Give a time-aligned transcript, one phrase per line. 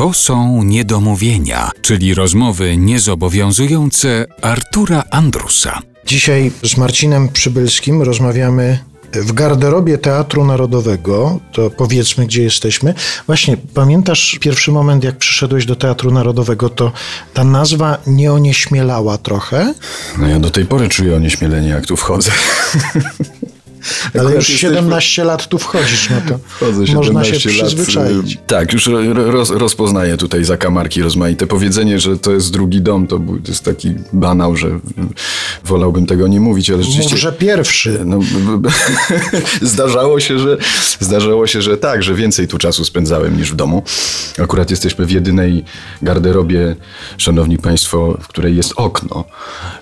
[0.00, 5.78] To są niedomówienia, czyli rozmowy niezobowiązujące Artura Andrusa.
[6.06, 8.78] Dzisiaj z Marcinem Przybylskim rozmawiamy
[9.12, 11.40] w garderobie Teatru Narodowego.
[11.52, 12.94] To powiedzmy, gdzie jesteśmy.
[13.26, 16.92] Właśnie, pamiętasz pierwszy moment, jak przyszedłeś do Teatru Narodowego, to
[17.34, 19.74] ta nazwa nie onieśmielała trochę?
[20.18, 22.30] No ja do tej pory czuję onieśmielenie, jak tu wchodzę.
[24.14, 27.66] Ale Akurat już jesteśmy- 17 lat tu wchodzisz, no to Wchodzę można się 17 lat,
[27.74, 28.34] przyzwyczaić.
[28.34, 31.46] y, Tak, już ro- roz, rozpoznaję tutaj zakamarki rozmaite.
[31.46, 34.80] Powiedzenie, że to jest drugi dom, to, był- to jest taki banał, że y,
[35.64, 37.14] wolałbym tego nie mówić, ale rzeczywiście...
[37.14, 38.00] Mów, że pierwszy.
[38.04, 38.70] No, b- b-
[39.62, 40.56] zdarzało się, że
[41.00, 43.82] zdarzało się, że tak, że więcej tu czasu spędzałem niż w domu.
[44.42, 45.64] Akurat jesteśmy w jedynej
[46.02, 46.76] garderobie,
[47.18, 49.24] szanowni państwo, w której jest okno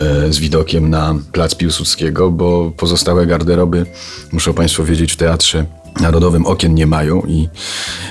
[0.00, 3.79] e, z widokiem na plac Piłsudskiego, bo pozostałe garderoby,
[4.32, 5.66] muszą państwo wiedzieć, w teatrze
[6.00, 7.48] Narodowym okien nie mają i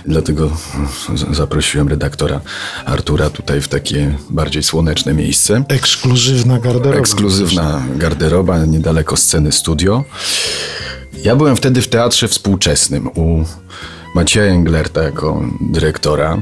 [0.05, 0.51] dlatego
[1.31, 2.41] zaprosiłem redaktora
[2.85, 5.63] Artura tutaj w takie bardziej słoneczne miejsce.
[5.67, 6.99] Ekskluzywna garderoba.
[6.99, 10.03] Ekskluzywna garderoba niedaleko sceny studio.
[11.23, 13.43] Ja byłem wtedy w teatrze współczesnym u
[14.15, 16.37] Macieja Englerta jako dyrektora.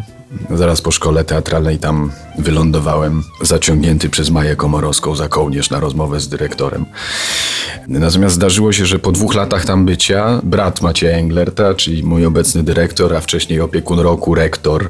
[0.56, 6.30] Zaraz po szkole teatralnej tam wylądowałem, zaciągnięty przez Maję Komorowską za kołnierz na rozmowę z
[6.30, 6.86] dyrektorem.
[7.88, 12.64] Natomiast zdarzyło się, że po dwóch latach tam bycia brat Macieja Englerta, czyli mój obecny
[12.64, 14.90] dyrektor, a wcześniej opiekun roku, rektor,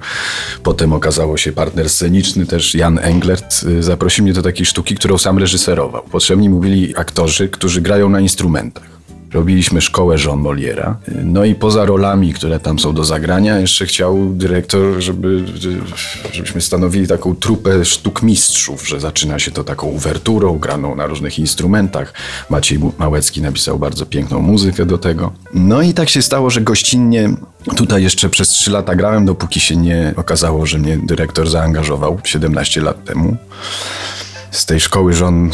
[0.63, 5.17] potem okazało się partner sceniczny też Jan Englert, y, zaprosił mnie do takiej sztuki, którą
[5.17, 6.03] sam reżyserował.
[6.11, 8.96] Potrzebni mu byli aktorzy, którzy grają na instrumentach.
[9.37, 10.97] Robiliśmy szkołę Jean Moliera.
[11.23, 15.45] No i poza rolami, które tam są do zagrania, jeszcze chciał dyrektor, żeby,
[16.31, 21.39] żebyśmy stanowili taką trupę sztuk mistrzów, że zaczyna się to taką uwerturą, graną na różnych
[21.39, 22.13] instrumentach.
[22.49, 25.31] Maciej Małecki napisał bardzo piękną muzykę do tego.
[25.53, 27.29] No i tak się stało, że gościnnie
[27.75, 32.81] tutaj jeszcze przez trzy lata grałem, dopóki się nie okazało, że mnie dyrektor zaangażował 17
[32.81, 33.37] lat temu.
[34.51, 35.51] Z tej szkoły żon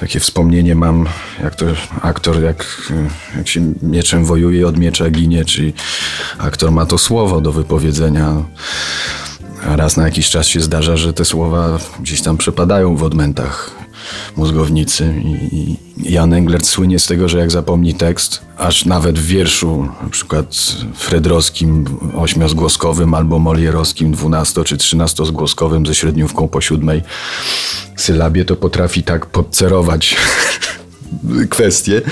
[0.00, 1.06] takie wspomnienie mam,
[1.42, 1.66] jak to
[2.02, 2.90] aktor, jak,
[3.36, 5.72] jak się mieczem wojuje, od miecza ginie, czyli
[6.38, 8.42] aktor ma to słowo do wypowiedzenia.
[9.66, 13.79] A raz na jakiś czas się zdarza, że te słowa gdzieś tam przepadają w odmętach
[14.36, 15.14] mózgownicy.
[15.24, 20.08] I, Jan Englert słynie z tego, że jak zapomni tekst, aż nawet w wierszu, na
[20.10, 20.46] przykład
[20.94, 21.84] fredrowskim
[22.16, 27.02] ośmiozgłoskowym albo molierowskim dwunasto czy trzynastozgłoskowym ze średniówką po siódmej
[27.96, 30.16] sylabie, to potrafi tak podcerować
[31.50, 32.02] kwestie,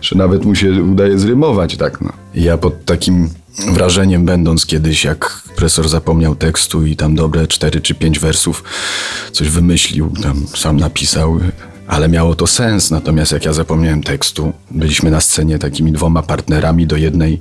[0.00, 2.23] że nawet mu się udaje zrymować, tak no.
[2.34, 7.94] Ja pod takim wrażeniem będąc kiedyś, jak profesor zapomniał tekstu i tam dobre cztery czy
[7.94, 8.64] pięć wersów
[9.32, 11.40] coś wymyślił, tam sam napisał,
[11.86, 12.90] ale miało to sens.
[12.90, 17.40] Natomiast jak ja zapomniałem tekstu, byliśmy na scenie takimi dwoma partnerami do jednej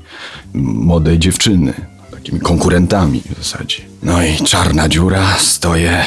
[0.53, 1.73] młodej dziewczyny,
[2.11, 3.77] takimi konkurentami w zasadzie.
[4.03, 6.05] No i czarna dziura, stoję,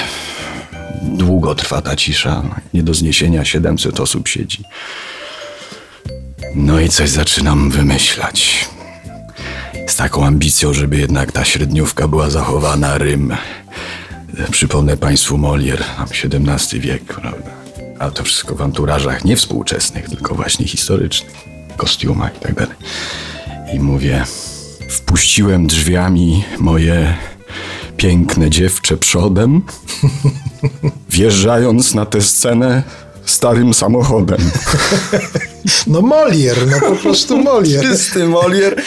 [1.02, 2.42] długo trwa ta cisza,
[2.74, 4.64] nie do zniesienia 700 osób siedzi.
[6.54, 8.68] No i coś zaczynam wymyślać.
[9.86, 13.36] Z taką ambicją, żeby jednak ta średniówka była zachowana, rym.
[14.50, 15.84] Przypomnę Państwu Molière,
[16.30, 17.50] tam XVII wiek, prawda?
[17.98, 21.32] A to wszystko w anturażach nie współczesnych, tylko właśnie historycznych,
[21.76, 22.76] kostiumach i tak dalej.
[23.74, 24.24] I mówię,
[24.90, 27.14] wpuściłem drzwiami moje
[27.96, 29.62] piękne dziewczę przodem,
[31.10, 32.82] wjeżdżając na tę scenę
[33.24, 34.38] starym samochodem.
[35.86, 37.82] No Molier, no po prostu Molier.
[37.84, 38.82] Czysty Molier.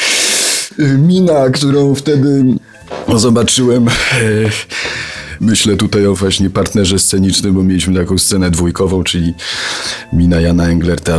[0.87, 2.43] Mina, którą wtedy
[3.15, 3.87] zobaczyłem.
[3.87, 3.91] e,
[5.41, 9.33] Myślę tutaj o właśnie partnerze scenicznym, bo mieliśmy taką scenę dwójkową, czyli
[10.13, 11.17] mina Jana Englerta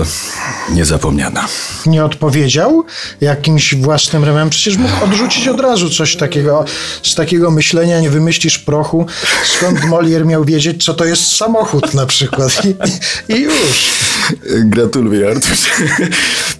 [0.75, 1.49] niezapomniana.
[1.87, 2.85] Nie odpowiedział
[3.21, 4.51] jakimś własnym rymem.
[4.51, 6.65] Przecież mógł odrzucić od razu coś takiego.
[7.03, 9.07] Z takiego myślenia nie wymyślisz prochu.
[9.45, 12.63] Skąd Molier miał wiedzieć, co to jest samochód na przykład.
[12.65, 13.91] I, i już.
[14.65, 15.57] Gratuluję, Artur.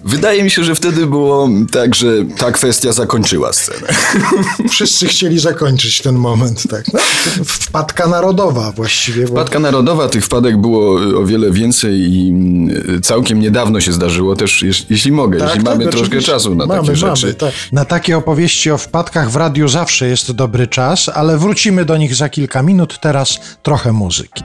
[0.03, 2.07] Wydaje mi się, że wtedy było tak, że
[2.37, 3.87] ta kwestia zakończyła scenę.
[4.69, 6.93] Wszyscy chcieli zakończyć ten moment, tak.
[6.93, 6.99] No,
[7.45, 9.27] wpadka narodowa właściwie.
[9.27, 12.33] Wpadka narodowa, tych wpadek było o wiele więcej i
[12.89, 16.65] y, całkiem niedawno się zdarzyło też, jeśli mogę, Tak, jeśli tak, mamy troszkę czasu na
[16.65, 17.25] mamy, takie rzeczy.
[17.25, 17.53] Mamy, tak.
[17.71, 22.15] Na takie opowieści o wpadkach w radiu zawsze jest dobry czas, ale wrócimy do nich
[22.15, 22.99] za kilka minut.
[23.01, 24.43] Teraz trochę muzyki.